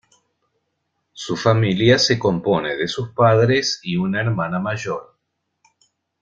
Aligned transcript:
Su 1.13 1.37
familia 1.37 1.99
se 1.99 2.17
compone 2.17 2.75
de 2.75 2.87
sus 2.87 3.09
padres 3.09 3.79
y 3.83 3.97
una 3.97 4.19
hermana 4.21 4.57
mayor. 4.57 5.15